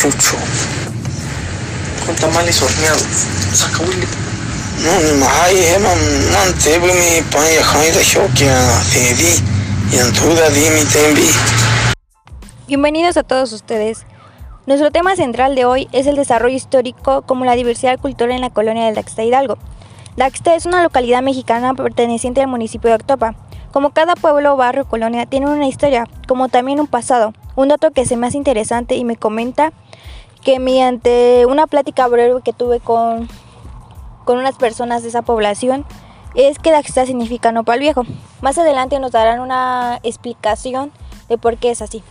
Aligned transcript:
chucho. 0.00 0.34
Con 2.06 2.16
tamales 2.16 2.62
horneados. 2.62 3.02
Saca 3.52 3.82
Willy. 3.82 4.06
No, 4.82 4.98
ni 4.98 5.20
más, 5.20 5.50
Emma, 5.52 5.90
manteve 6.32 6.86
mi 6.86 7.20
pan 7.30 7.44
y 7.52 7.62
jaida 7.62 8.00
shokia, 8.00 8.56
di, 8.94 9.94
y 9.94 9.98
antuda 9.98 10.48
di 10.48 10.70
mi 10.70 10.84
tembi. 10.86 11.28
Bienvenidos 12.66 13.18
a 13.18 13.24
todos 13.24 13.52
ustedes. 13.52 14.06
Nuestro 14.64 14.90
tema 14.90 15.16
central 15.16 15.54
de 15.54 15.66
hoy 15.66 15.86
es 15.92 16.06
el 16.06 16.16
desarrollo 16.16 16.56
histórico 16.56 17.20
como 17.20 17.44
la 17.44 17.54
diversidad 17.54 17.98
cultural 17.98 18.36
en 18.36 18.40
la 18.40 18.48
colonia 18.48 18.86
de 18.86 18.94
Daxta 18.94 19.22
Hidalgo. 19.22 19.58
Daxta 20.16 20.54
es 20.54 20.64
una 20.64 20.82
localidad 20.82 21.20
mexicana 21.20 21.74
perteneciente 21.74 22.40
al 22.40 22.48
municipio 22.48 22.88
de 22.88 22.96
Octopa. 22.96 23.34
Como 23.70 23.90
cada 23.90 24.14
pueblo, 24.14 24.56
barrio 24.56 24.84
o 24.84 24.88
colonia 24.88 25.26
tiene 25.26 25.46
una 25.46 25.68
historia, 25.68 26.08
como 26.26 26.48
también 26.48 26.80
un 26.80 26.86
pasado. 26.86 27.34
Un 27.54 27.68
dato 27.68 27.90
que 27.90 28.06
se 28.06 28.16
me 28.16 28.26
hace 28.26 28.38
interesante 28.38 28.94
y 28.94 29.04
me 29.04 29.16
comenta 29.16 29.74
que 30.42 30.58
mediante 30.58 31.46
una 31.46 31.66
plática 31.66 32.06
breve 32.08 32.40
que 32.42 32.52
tuve 32.52 32.80
con, 32.80 33.28
con 34.24 34.38
unas 34.38 34.56
personas 34.56 35.02
de 35.02 35.08
esa 35.08 35.22
población, 35.22 35.84
es 36.34 36.58
que 36.58 36.70
Daxta 36.70 37.06
significa 37.06 37.52
nopal 37.52 37.80
viejo. 37.80 38.04
Más 38.40 38.56
adelante 38.58 38.98
nos 38.98 39.12
darán 39.12 39.40
una 39.40 39.98
explicación 40.02 40.92
de 41.28 41.38
por 41.38 41.56
qué 41.56 41.70
es 41.70 41.82
así. 41.82 42.02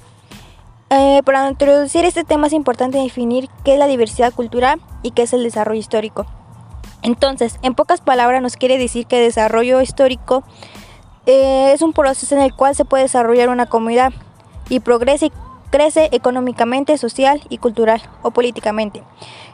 Eh, 0.91 1.21
para 1.23 1.47
introducir 1.47 2.03
este 2.05 2.23
tema 2.23 2.47
es 2.47 2.53
importante 2.53 2.97
definir 2.97 3.47
qué 3.63 3.73
es 3.73 3.79
la 3.79 3.85
diversidad 3.85 4.33
cultural 4.33 4.81
y 5.03 5.11
qué 5.11 5.23
es 5.23 5.33
el 5.33 5.43
desarrollo 5.43 5.79
histórico. 5.79 6.25
Entonces, 7.01 7.59
en 7.61 7.75
pocas 7.75 8.01
palabras 8.01 8.41
nos 8.41 8.57
quiere 8.57 8.77
decir 8.77 9.05
que 9.05 9.21
desarrollo 9.21 9.81
histórico 9.81 10.43
eh, 11.25 11.71
es 11.73 11.81
un 11.81 11.93
proceso 11.93 12.35
en 12.35 12.41
el 12.41 12.53
cual 12.55 12.75
se 12.75 12.85
puede 12.85 13.03
desarrollar 13.03 13.49
una 13.49 13.67
comunidad 13.67 14.11
y 14.67 14.79
progresa 14.79 15.27
y 15.27 15.31
crece 15.69 16.09
económicamente, 16.11 16.97
social 16.97 17.41
y 17.49 17.57
cultural 17.57 18.01
o 18.21 18.31
políticamente. 18.31 19.03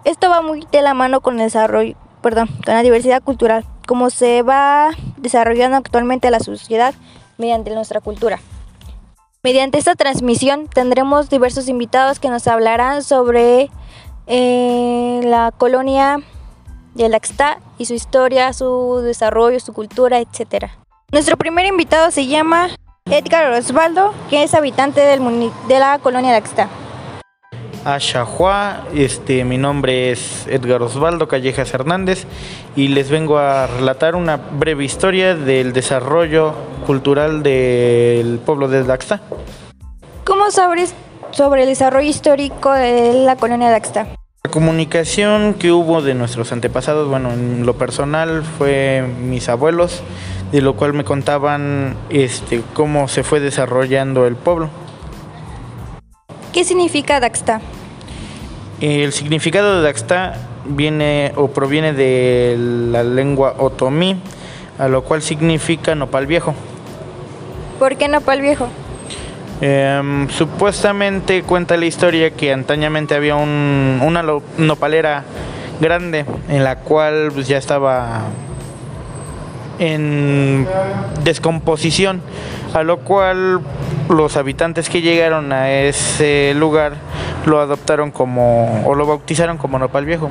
Esto 0.03 0.29
va 0.29 0.41
muy 0.41 0.65
de 0.71 0.81
la 0.81 0.93
mano 0.93 1.21
con 1.21 1.35
el 1.35 1.45
desarrollo, 1.45 1.95
perdón, 2.21 2.47
con 2.65 2.73
la 2.73 2.83
diversidad 2.83 3.21
cultural, 3.21 3.65
como 3.87 4.09
se 4.09 4.41
va 4.41 4.91
desarrollando 5.17 5.77
actualmente 5.77 6.31
la 6.31 6.39
sociedad 6.39 6.93
mediante 7.37 7.73
nuestra 7.73 8.01
cultura. 8.01 8.39
Mediante 9.43 9.77
esta 9.77 9.95
transmisión 9.95 10.67
tendremos 10.67 11.29
diversos 11.29 11.67
invitados 11.69 12.19
que 12.19 12.29
nos 12.29 12.47
hablarán 12.47 13.03
sobre 13.03 13.69
eh, 14.25 15.21
la 15.23 15.51
colonia 15.55 16.19
de 16.95 17.09
Laxta 17.09 17.59
y 17.77 17.85
su 17.85 17.93
historia, 17.93 18.53
su 18.53 19.01
desarrollo, 19.03 19.59
su 19.59 19.73
cultura, 19.73 20.19
etc. 20.19 20.71
Nuestro 21.11 21.37
primer 21.37 21.67
invitado 21.67 22.09
se 22.09 22.25
llama 22.25 22.69
Edgar 23.11 23.51
Osvaldo, 23.53 24.15
que 24.31 24.41
es 24.41 24.55
habitante 24.55 24.99
del 24.99 25.19
de 25.67 25.77
la 25.77 25.99
colonia 25.99 26.31
Laxta. 26.31 26.67
Ashahua, 27.85 28.87
este, 28.95 29.45
mi 29.45 29.59
nombre 29.59 30.09
es 30.09 30.47
Edgar 30.47 30.81
Osvaldo 30.81 31.27
Callejas 31.27 31.71
Hernández 31.71 32.25
y 32.75 32.87
les 32.87 33.11
vengo 33.11 33.37
a 33.37 33.67
relatar 33.67 34.15
una 34.15 34.37
breve 34.37 34.85
historia 34.85 35.35
del 35.35 35.71
desarrollo 35.71 36.55
cultural 36.87 37.43
del 37.43 38.39
pueblo 38.39 38.67
de 38.69 38.83
Laxta. 38.83 39.21
¿Cómo 40.23 40.49
sabes 40.49 40.95
sobre 41.29 41.61
el 41.61 41.69
desarrollo 41.69 42.09
histórico 42.09 42.71
de 42.71 43.23
la 43.23 43.35
colonia 43.35 43.69
Laxta? 43.69 44.07
La 44.43 44.49
comunicación 44.49 45.53
que 45.53 45.71
hubo 45.71 46.01
de 46.01 46.15
nuestros 46.15 46.51
antepasados, 46.51 47.07
bueno, 47.07 47.31
en 47.33 47.67
lo 47.67 47.77
personal 47.77 48.43
fue 48.43 49.03
mis 49.21 49.47
abuelos, 49.47 50.01
de 50.51 50.61
lo 50.61 50.75
cual 50.75 50.93
me 50.93 51.03
contaban 51.03 51.95
este, 52.09 52.61
cómo 52.73 53.07
se 53.07 53.23
fue 53.23 53.39
desarrollando 53.39 54.25
el 54.27 54.35
pueblo. 54.35 54.69
¿Qué 56.53 56.63
significa 56.63 57.19
Daxta? 57.19 57.61
El 58.79 59.11
significado 59.13 59.77
de 59.77 59.83
Daxta 59.83 60.37
viene 60.65 61.33
o 61.35 61.49
proviene 61.49 61.93
de 61.93 62.55
la 62.57 63.03
lengua 63.03 63.55
otomí, 63.57 64.17
a 64.79 64.87
lo 64.87 65.03
cual 65.03 65.21
significa 65.21 65.95
nopal 65.95 66.27
viejo. 66.27 66.53
¿Por 67.79 67.97
qué 67.97 68.07
nopal 68.07 68.41
viejo? 68.41 68.69
Em, 69.61 70.29
supuestamente 70.29 71.43
cuenta 71.43 71.77
la 71.77 71.85
historia 71.85 72.31
que 72.31 72.51
antañamente 72.51 73.15
había 73.15 73.35
un, 73.35 74.01
una 74.03 74.23
nopalera 74.57 75.23
grande 75.79 76.25
en 76.49 76.63
la 76.63 76.77
cual 76.79 77.31
pues, 77.33 77.47
ya 77.47 77.57
estaba 77.57 78.23
en 79.79 80.67
descomposición, 81.23 82.21
a 82.73 82.83
lo 82.83 82.99
cual 82.99 83.61
los 84.09 84.37
habitantes 84.37 84.89
que 84.89 85.01
llegaron 85.01 85.51
a 85.51 85.71
ese 85.71 86.53
lugar 86.55 86.93
lo 87.45 87.59
adoptaron 87.59 88.11
como 88.11 88.83
o 88.85 88.95
lo 88.95 89.05
bautizaron 89.05 89.57
como 89.57 89.79
nopal 89.79 90.05
viejo. 90.05 90.29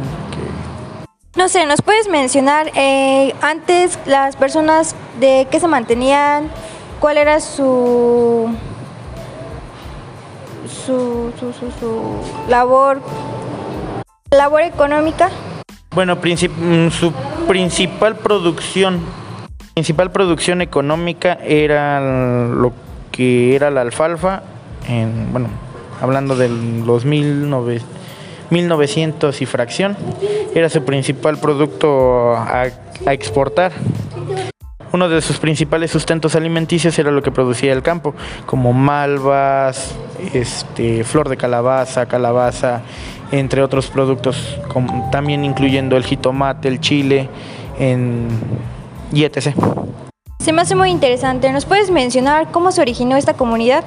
No 1.37 1.49
sé, 1.49 1.67
¿nos 1.67 1.83
puedes 1.83 2.09
mencionar 2.09 2.71
eh, 2.77 3.35
antes 3.43 3.99
las 4.07 4.37
personas 4.37 4.95
de 5.19 5.49
qué 5.51 5.59
se 5.59 5.67
mantenían? 5.67 6.49
¿Cuál 7.01 7.17
era 7.19 7.41
su 7.41 8.49
su, 10.69 11.33
su, 11.39 11.53
su, 11.53 11.71
su 11.79 12.49
labor, 12.49 13.01
labor 14.31 14.63
económica? 14.63 15.31
Bueno, 15.95 16.17
mm, 16.17 16.91
su 16.91 17.13
principal 17.47 18.17
producción, 18.17 19.01
principal 19.75 20.11
producción 20.13 20.63
económica 20.63 21.37
era 21.45 22.01
lo 22.01 22.73
que 23.11 23.57
era 23.57 23.73
la 23.73 23.81
alfalfa, 23.81 24.45
en, 24.89 25.33
bueno, 25.33 25.49
hablando 26.01 26.37
de 26.37 26.49
los 26.49 27.05
1900 27.05 29.43
y 29.43 29.47
fracción, 29.47 29.97
era 30.55 30.69
su 30.69 30.85
principal 30.85 31.39
producto 31.39 32.37
a, 32.37 32.69
a 33.05 33.13
exportar. 33.13 33.73
Uno 34.93 35.09
de 35.09 35.21
sus 35.21 35.39
principales 35.39 35.91
sustentos 35.91 36.37
alimenticios 36.37 36.97
era 37.01 37.11
lo 37.11 37.21
que 37.21 37.33
producía 37.33 37.73
el 37.73 37.83
campo, 37.83 38.15
como 38.47 38.73
malvas, 38.73 39.93
este, 40.35 41.03
flor 41.03 41.29
de 41.29 41.37
calabaza, 41.37 42.07
calabaza, 42.07 42.83
entre 43.33 43.61
otros 43.61 43.89
productos, 43.89 44.57
también 45.11 45.45
incluyendo 45.45 45.97
el 45.97 46.05
jitomate, 46.05 46.69
el 46.69 46.79
chile 46.79 47.29
en, 47.77 48.29
y 49.13 49.25
etc. 49.25 49.55
Se 50.41 50.53
me 50.53 50.63
hace 50.63 50.75
muy 50.75 50.91
interesante. 50.91 51.51
¿Nos 51.53 51.65
puedes 51.65 51.91
mencionar 51.91 52.51
cómo 52.51 52.73
se 52.73 52.81
originó 52.81 53.17
esta 53.17 53.35
comunidad? 53.35 53.85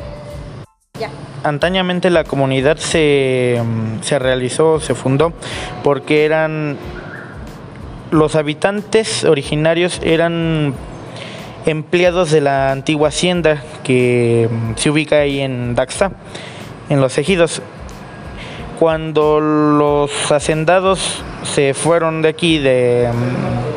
Ya. 0.99 1.09
Antañamente 1.43 2.09
la 2.09 2.23
comunidad 2.23 2.77
se, 2.77 3.61
se 4.01 4.19
realizó, 4.19 4.79
se 4.79 4.95
fundó, 4.95 5.33
porque 5.83 6.25
eran 6.25 6.77
los 8.11 8.35
habitantes 8.35 9.23
originarios 9.23 9.99
eran 10.03 10.73
empleados 11.65 12.31
de 12.31 12.41
la 12.41 12.71
antigua 12.71 13.09
hacienda 13.09 13.61
que 13.83 14.49
mm, 14.49 14.75
se 14.75 14.89
ubica 14.89 15.17
ahí 15.17 15.41
en 15.41 15.75
Daxta, 15.75 16.11
en 16.89 17.01
los 17.01 17.17
ejidos. 17.17 17.61
Cuando 18.79 19.39
los 19.39 20.31
hacendados 20.31 21.23
se 21.43 21.73
fueron 21.73 22.21
de 22.21 22.29
aquí, 22.29 22.59
de, 22.59 23.09
mm, 23.11 23.76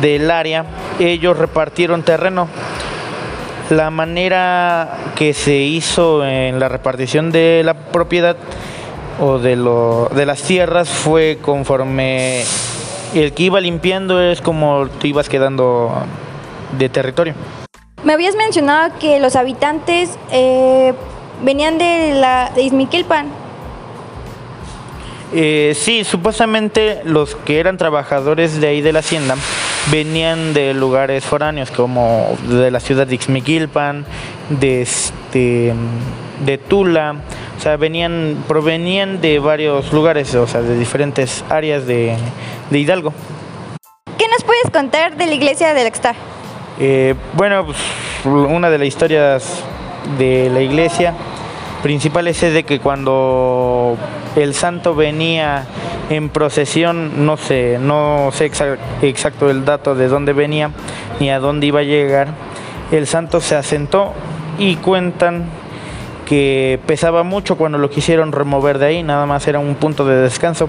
del 0.00 0.30
área, 0.30 0.64
ellos 0.98 1.36
repartieron 1.36 2.02
terreno. 2.02 2.48
La 3.70 3.90
manera 3.90 4.98
que 5.14 5.34
se 5.34 5.56
hizo 5.56 6.24
en 6.24 6.58
la 6.60 6.68
repartición 6.68 7.30
de 7.30 7.62
la 7.64 7.74
propiedad 7.74 8.36
o 9.20 9.38
de, 9.38 9.56
lo, 9.56 10.10
de 10.14 10.26
las 10.26 10.42
tierras 10.42 10.88
fue 10.88 11.38
conforme 11.40 12.44
el 13.14 13.32
que 13.32 13.44
iba 13.44 13.60
limpiando 13.60 14.20
es 14.20 14.40
como 14.40 14.88
te 14.88 15.08
ibas 15.08 15.28
quedando 15.28 15.92
de 16.78 16.88
territorio. 16.88 17.34
Me 18.04 18.14
habías 18.14 18.34
mencionado 18.34 18.92
que 18.98 19.20
los 19.20 19.36
habitantes 19.36 20.18
eh, 20.32 20.92
venían 21.42 21.78
de, 21.78 22.14
la, 22.14 22.50
de 22.54 22.62
Izmiquilpan. 22.62 23.28
Eh, 25.34 25.72
sí, 25.74 26.04
supuestamente 26.04 27.00
los 27.04 27.36
que 27.36 27.58
eran 27.58 27.78
trabajadores 27.78 28.60
de 28.60 28.68
ahí 28.68 28.80
de 28.82 28.92
la 28.92 28.98
hacienda 28.98 29.36
venían 29.90 30.54
de 30.54 30.74
lugares 30.74 31.24
foráneos 31.24 31.70
como 31.70 32.36
de 32.48 32.70
la 32.70 32.80
ciudad 32.80 33.06
de 33.06 33.14
Ixmiquilpan, 33.14 34.04
de, 34.48 34.82
este, 34.82 35.72
de 36.44 36.58
Tula, 36.58 37.16
o 37.58 37.60
sea, 37.60 37.76
venían, 37.76 38.44
provenían 38.46 39.20
de 39.20 39.38
varios 39.38 39.92
lugares, 39.92 40.34
o 40.34 40.46
sea, 40.46 40.62
de 40.62 40.78
diferentes 40.78 41.44
áreas 41.48 41.86
de, 41.86 42.16
de 42.70 42.78
Hidalgo. 42.78 43.12
¿Qué 44.18 44.26
nos 44.28 44.44
puedes 44.44 44.70
contar 44.72 45.16
de 45.16 45.26
la 45.26 45.34
iglesia 45.34 45.74
de 45.74 45.84
Lextar? 45.84 46.16
Eh, 46.78 47.14
bueno, 47.34 47.66
pues, 47.66 47.78
una 48.24 48.70
de 48.70 48.78
las 48.78 48.88
historias 48.88 49.62
de 50.18 50.50
la 50.50 50.60
iglesia 50.60 51.14
principal 51.82 52.28
es 52.28 52.40
de 52.40 52.62
que 52.64 52.78
cuando 52.78 53.96
el 54.36 54.54
santo 54.54 54.94
venía 54.94 55.64
en 56.10 56.28
procesión, 56.28 57.26
no 57.26 57.36
sé, 57.36 57.78
no 57.80 58.30
sé 58.32 58.50
exacto 59.02 59.50
el 59.50 59.64
dato 59.64 59.94
de 59.94 60.08
dónde 60.08 60.32
venía 60.32 60.70
ni 61.20 61.30
a 61.30 61.38
dónde 61.38 61.66
iba 61.66 61.80
a 61.80 61.84
llegar, 61.84 62.28
el 62.90 63.06
santo 63.06 63.40
se 63.40 63.56
asentó 63.56 64.12
y 64.58 64.76
cuentan 64.76 65.46
que 66.26 66.78
pesaba 66.86 67.24
mucho 67.24 67.56
cuando 67.56 67.78
lo 67.78 67.90
quisieron 67.90 68.32
remover 68.32 68.78
de 68.78 68.86
ahí, 68.86 69.02
nada 69.02 69.26
más 69.26 69.46
era 69.48 69.58
un 69.58 69.74
punto 69.74 70.06
de 70.06 70.16
descanso. 70.16 70.68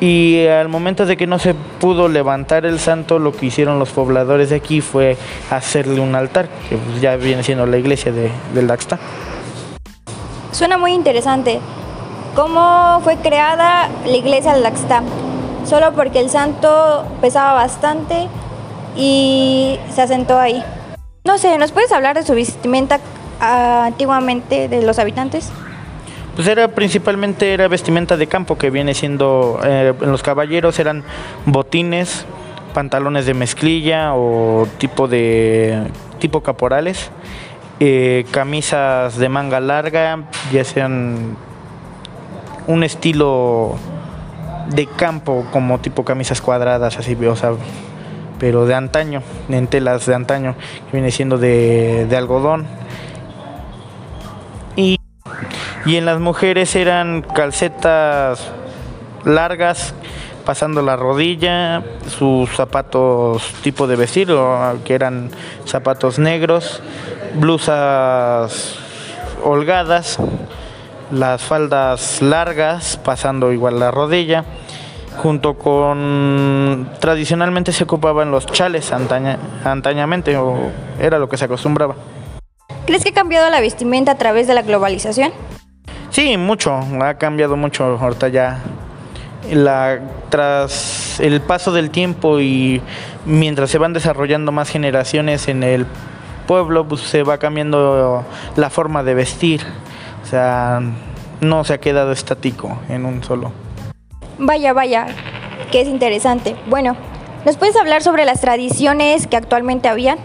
Y 0.00 0.46
al 0.48 0.68
momento 0.68 1.06
de 1.06 1.16
que 1.16 1.28
no 1.28 1.38
se 1.38 1.54
pudo 1.54 2.08
levantar 2.08 2.66
el 2.66 2.80
santo, 2.80 3.20
lo 3.20 3.30
que 3.32 3.46
hicieron 3.46 3.78
los 3.78 3.90
pobladores 3.90 4.50
de 4.50 4.56
aquí 4.56 4.80
fue 4.80 5.16
hacerle 5.48 6.00
un 6.00 6.16
altar, 6.16 6.48
que 6.68 6.76
ya 7.00 7.14
viene 7.14 7.44
siendo 7.44 7.66
la 7.66 7.78
iglesia 7.78 8.10
de, 8.10 8.32
del. 8.52 8.68
Suena 10.52 10.76
muy 10.76 10.92
interesante. 10.92 11.60
¿Cómo 12.36 13.00
fue 13.02 13.16
creada 13.16 13.88
la 14.06 14.16
iglesia 14.16 14.52
del 14.52 14.62
Daxta? 14.62 15.02
Solo 15.64 15.92
porque 15.92 16.20
el 16.20 16.28
santo 16.28 17.04
pesaba 17.20 17.54
bastante 17.54 18.28
y 18.96 19.78
se 19.90 20.02
asentó 20.02 20.38
ahí. 20.38 20.62
No 21.24 21.38
sé, 21.38 21.56
¿nos 21.56 21.72
puedes 21.72 21.90
hablar 21.90 22.16
de 22.16 22.22
su 22.22 22.34
vestimenta 22.34 23.00
ah, 23.40 23.84
antiguamente 23.86 24.68
de 24.68 24.82
los 24.82 24.98
habitantes? 24.98 25.50
Pues 26.34 26.46
era 26.48 26.68
principalmente 26.68 27.52
era 27.54 27.68
vestimenta 27.68 28.16
de 28.16 28.26
campo 28.26 28.56
que 28.58 28.70
viene 28.70 28.94
siendo 28.94 29.58
eh, 29.64 29.94
los 30.00 30.22
caballeros 30.22 30.78
eran 30.78 31.04
botines, 31.46 32.26
pantalones 32.74 33.24
de 33.24 33.34
mezclilla 33.34 34.14
o 34.14 34.66
tipo 34.78 35.08
de 35.08 35.82
tipo 36.18 36.42
caporales, 36.42 37.10
eh, 37.84 38.24
camisas 38.30 39.16
de 39.16 39.28
manga 39.28 39.58
larga, 39.58 40.28
ya 40.52 40.62
sean 40.62 41.36
un 42.68 42.84
estilo 42.84 43.74
de 44.68 44.86
campo 44.86 45.44
como 45.50 45.80
tipo 45.80 46.04
camisas 46.04 46.40
cuadradas 46.40 46.96
así, 46.96 47.16
o 47.26 47.34
sea, 47.34 47.54
pero 48.38 48.66
de 48.66 48.76
antaño, 48.76 49.20
en 49.48 49.66
telas 49.66 50.06
de 50.06 50.14
antaño, 50.14 50.54
que 50.86 50.92
viene 50.92 51.10
siendo 51.10 51.38
de, 51.38 52.06
de 52.08 52.16
algodón. 52.16 52.66
Y 54.76 55.00
y 55.84 55.96
en 55.96 56.04
las 56.04 56.20
mujeres 56.20 56.76
eran 56.76 57.22
calcetas 57.22 58.52
largas 59.24 59.92
pasando 60.44 60.82
la 60.82 60.94
rodilla, 60.94 61.82
sus 62.08 62.48
zapatos 62.50 63.42
tipo 63.62 63.88
de 63.88 63.96
vestir, 63.96 64.28
que 64.84 64.94
eran 64.94 65.30
zapatos 65.66 66.20
negros, 66.20 66.80
blusas 67.34 68.76
holgadas, 69.44 70.18
las 71.10 71.42
faldas 71.42 72.22
largas 72.22 72.98
pasando 73.02 73.52
igual 73.52 73.78
la 73.78 73.90
rodilla, 73.90 74.44
junto 75.16 75.54
con 75.54 76.88
tradicionalmente 77.00 77.72
se 77.72 77.84
ocupaban 77.84 78.30
los 78.30 78.46
chales 78.46 78.92
antañamente, 78.92 80.36
o 80.36 80.70
era 80.98 81.18
lo 81.18 81.28
que 81.28 81.36
se 81.36 81.44
acostumbraba. 81.44 81.96
¿Crees 82.86 83.04
que 83.04 83.10
ha 83.10 83.14
cambiado 83.14 83.48
la 83.50 83.60
vestimenta 83.60 84.12
a 84.12 84.18
través 84.18 84.46
de 84.46 84.54
la 84.54 84.62
globalización? 84.62 85.32
Sí, 86.10 86.36
mucho, 86.36 86.74
ha 87.00 87.14
cambiado 87.14 87.56
mucho 87.56 87.84
ahorita 87.84 88.28
ya. 88.28 88.58
La, 89.50 90.00
tras 90.30 91.18
el 91.20 91.40
paso 91.40 91.72
del 91.72 91.90
tiempo 91.90 92.40
y 92.40 92.80
mientras 93.26 93.70
se 93.70 93.78
van 93.78 93.92
desarrollando 93.92 94.52
más 94.52 94.68
generaciones 94.68 95.48
en 95.48 95.62
el 95.62 95.86
pueblo, 96.42 96.86
pues 96.86 97.00
se 97.02 97.22
va 97.22 97.38
cambiando 97.38 98.24
la 98.56 98.70
forma 98.70 99.02
de 99.02 99.14
vestir. 99.14 99.62
O 100.22 100.26
sea, 100.26 100.80
no 101.40 101.64
se 101.64 101.74
ha 101.74 101.78
quedado 101.78 102.12
estático 102.12 102.78
en 102.88 103.04
un 103.04 103.22
solo. 103.24 103.52
Vaya, 104.38 104.72
vaya, 104.72 105.06
que 105.70 105.80
es 105.80 105.88
interesante. 105.88 106.56
Bueno, 106.66 106.96
¿nos 107.44 107.56
puedes 107.56 107.76
hablar 107.76 108.02
sobre 108.02 108.24
las 108.24 108.40
tradiciones 108.40 109.26
que 109.26 109.36
actualmente 109.36 109.88
habían? 109.88 110.18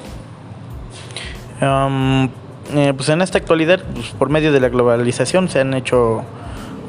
Eh, 1.62 2.94
pues 2.96 3.10
en 3.10 3.22
esta 3.22 3.38
actualidad, 3.38 3.81
pues 3.94 4.08
por 4.10 4.30
medio 4.30 4.52
de 4.52 4.60
la 4.60 4.69
globalización, 4.69 5.50
se 5.50 5.62
han 5.62 5.74
hecho 5.74 6.24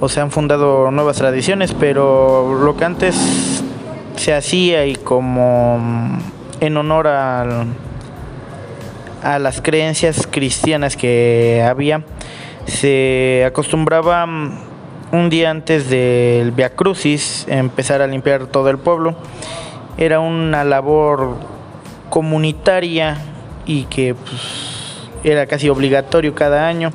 o 0.00 0.08
se 0.08 0.20
han 0.20 0.30
fundado 0.30 0.90
nuevas 0.90 1.16
tradiciones, 1.16 1.74
pero 1.74 2.54
lo 2.62 2.76
que 2.76 2.84
antes 2.84 3.62
se 4.16 4.34
hacía 4.34 4.86
y 4.86 4.94
como 4.96 5.80
en 6.60 6.76
honor 6.76 7.08
a, 7.08 7.64
a 9.22 9.38
las 9.38 9.60
creencias 9.60 10.26
cristianas 10.30 10.96
que 10.96 11.64
había, 11.68 12.04
se 12.66 13.44
acostumbraba 13.46 14.26
mm, 14.26 14.58
un 15.12 15.30
día 15.30 15.50
antes 15.50 15.88
del 15.88 16.52
Via 16.52 16.70
Crucis 16.70 17.46
empezar 17.48 18.02
a 18.02 18.06
limpiar 18.06 18.46
todo 18.46 18.68
el 18.70 18.78
pueblo. 18.78 19.16
Era 19.96 20.20
una 20.20 20.64
labor 20.64 21.36
comunitaria 22.10 23.18
y 23.66 23.84
que 23.84 24.14
pues, 24.14 25.08
era 25.24 25.46
casi 25.46 25.68
obligatorio 25.68 26.34
cada 26.34 26.66
año. 26.66 26.92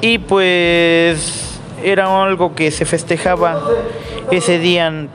Y 0.00 0.18
pues 0.18 1.58
era 1.82 2.22
algo 2.22 2.54
que 2.54 2.70
se 2.70 2.84
festejaba 2.84 3.60
ese 4.30 4.58
día 4.58 5.08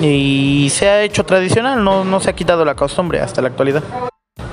y 0.00 0.68
se 0.70 0.88
ha 0.88 1.02
hecho 1.02 1.24
tradicional, 1.24 1.82
no, 1.82 2.04
no 2.04 2.20
se 2.20 2.30
ha 2.30 2.32
quitado 2.32 2.64
la 2.64 2.74
costumbre 2.74 3.20
hasta 3.20 3.42
la 3.42 3.48
actualidad. 3.48 3.82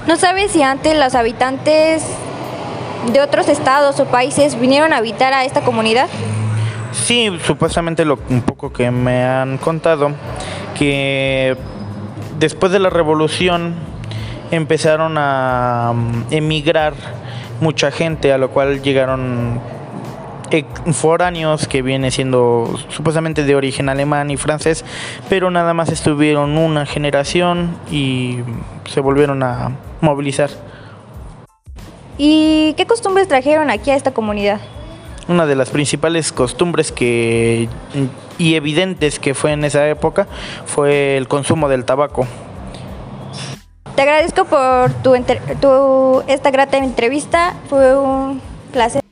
¿No 0.07 0.17
sabes 0.17 0.51
si 0.51 0.61
antes 0.61 0.97
los 0.97 1.15
habitantes 1.15 2.03
de 3.11 3.21
otros 3.21 3.47
estados 3.49 3.99
o 3.99 4.05
países 4.05 4.59
vinieron 4.59 4.93
a 4.93 4.97
habitar 4.97 5.33
a 5.33 5.45
esta 5.45 5.61
comunidad? 5.61 6.07
Sí, 6.91 7.31
supuestamente 7.43 8.05
lo 8.05 8.19
un 8.29 8.41
poco 8.41 8.71
que 8.71 8.91
me 8.91 9.23
han 9.25 9.57
contado 9.57 10.11
que 10.77 11.57
después 12.37 12.71
de 12.71 12.79
la 12.79 12.91
revolución 12.91 13.73
empezaron 14.51 15.15
a 15.17 15.93
mm, 15.95 16.25
emigrar 16.31 16.93
mucha 17.59 17.89
gente, 17.89 18.31
a 18.31 18.37
lo 18.37 18.51
cual 18.51 18.83
llegaron 18.83 19.59
foráneos 20.93 21.67
que 21.67 21.81
viene 21.81 22.11
siendo 22.11 22.77
supuestamente 22.89 23.43
de 23.43 23.55
origen 23.55 23.89
alemán 23.89 24.31
y 24.31 24.37
francés, 24.37 24.85
pero 25.27 25.51
nada 25.51 25.73
más 25.73 25.89
estuvieron 25.89 26.57
una 26.57 26.85
generación 26.85 27.75
y 27.91 28.39
se 28.89 29.01
volvieron 29.01 29.43
a 29.43 29.71
movilizar. 30.05 30.49
¿Y 32.17 32.73
qué 32.77 32.85
costumbres 32.85 33.27
trajeron 33.27 33.69
aquí 33.69 33.91
a 33.91 33.95
esta 33.95 34.11
comunidad? 34.11 34.61
Una 35.27 35.45
de 35.45 35.55
las 35.55 35.69
principales 35.69 36.31
costumbres 36.31 36.91
que 36.91 37.67
y 38.37 38.55
evidentes 38.55 39.19
que 39.19 39.33
fue 39.33 39.51
en 39.51 39.65
esa 39.65 39.87
época 39.89 40.27
fue 40.65 41.17
el 41.17 41.27
consumo 41.27 41.67
del 41.67 41.83
tabaco. 41.83 42.27
Te 43.95 44.01
agradezco 44.01 44.45
por 44.45 44.91
tu, 45.01 45.13
tu 45.61 46.23
esta 46.27 46.51
grata 46.51 46.77
entrevista, 46.77 47.55
fue 47.69 47.97
un 47.97 48.41
placer. 48.71 49.04